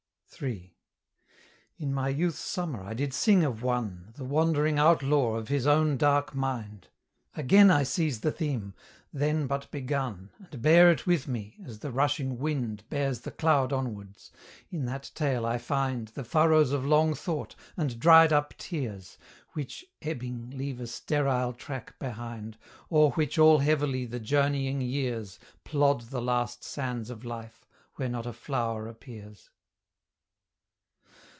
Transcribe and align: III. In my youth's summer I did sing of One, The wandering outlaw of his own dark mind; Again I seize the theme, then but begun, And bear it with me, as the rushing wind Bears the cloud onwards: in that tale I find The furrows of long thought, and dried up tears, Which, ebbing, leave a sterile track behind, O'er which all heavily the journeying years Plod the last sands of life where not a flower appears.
III. 0.43 0.75
In 1.77 1.93
my 1.93 2.07
youth's 2.09 2.39
summer 2.39 2.81
I 2.83 2.93
did 2.95 3.13
sing 3.13 3.43
of 3.43 3.61
One, 3.61 4.11
The 4.15 4.23
wandering 4.23 4.79
outlaw 4.79 5.35
of 5.35 5.49
his 5.49 5.67
own 5.67 5.97
dark 5.97 6.33
mind; 6.33 6.87
Again 7.35 7.69
I 7.69 7.83
seize 7.83 8.21
the 8.21 8.31
theme, 8.31 8.73
then 9.13 9.45
but 9.45 9.69
begun, 9.69 10.31
And 10.39 10.59
bear 10.61 10.89
it 10.89 11.05
with 11.05 11.27
me, 11.27 11.57
as 11.65 11.79
the 11.79 11.91
rushing 11.91 12.39
wind 12.39 12.85
Bears 12.89 13.19
the 13.21 13.29
cloud 13.29 13.71
onwards: 13.73 14.31
in 14.71 14.85
that 14.85 15.11
tale 15.13 15.45
I 15.45 15.57
find 15.59 16.07
The 16.07 16.23
furrows 16.23 16.71
of 16.71 16.85
long 16.87 17.13
thought, 17.13 17.53
and 17.77 17.99
dried 17.99 18.33
up 18.33 18.55
tears, 18.57 19.17
Which, 19.53 19.85
ebbing, 20.01 20.49
leave 20.51 20.79
a 20.79 20.87
sterile 20.87 21.53
track 21.53 21.99
behind, 21.99 22.57
O'er 22.91 23.11
which 23.11 23.37
all 23.37 23.59
heavily 23.59 24.05
the 24.05 24.19
journeying 24.19 24.81
years 24.81 25.37
Plod 25.65 26.03
the 26.09 26.21
last 26.21 26.63
sands 26.63 27.09
of 27.11 27.23
life 27.25 27.63
where 27.97 28.09
not 28.09 28.25
a 28.25 28.33
flower 28.33 28.87
appears. 28.87 29.51